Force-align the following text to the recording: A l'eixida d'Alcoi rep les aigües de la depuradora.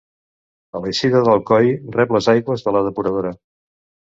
A 0.77 0.79
l'eixida 0.85 1.21
d'Alcoi 1.27 1.69
rep 1.99 2.17
les 2.17 2.31
aigües 2.35 2.67
de 2.69 2.75
la 2.77 2.85
depuradora. 2.89 3.35